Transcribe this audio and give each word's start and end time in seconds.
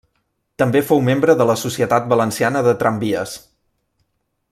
També 0.61 0.81
fou 0.87 1.03
membre 1.09 1.35
de 1.43 1.47
la 1.51 1.57
Societat 1.65 2.07
Valenciana 2.15 2.65
de 2.69 2.73
Tramvies. 2.83 3.37